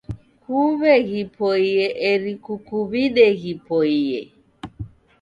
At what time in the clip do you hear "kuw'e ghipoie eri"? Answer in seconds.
0.41-2.33